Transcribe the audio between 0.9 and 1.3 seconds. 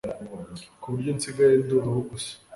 buryo